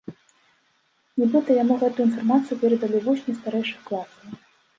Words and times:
Нібыта, 1.23 1.49
яму 1.63 1.75
гэтую 1.81 2.07
інфармацыю 2.09 2.59
перадалі 2.63 3.03
вучні 3.09 3.37
старэйшых 3.39 3.79
класаў. 3.93 4.35